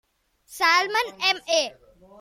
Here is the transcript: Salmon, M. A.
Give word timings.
Salmon, 0.45 1.07
M. 1.21 1.37
A. 1.47 1.73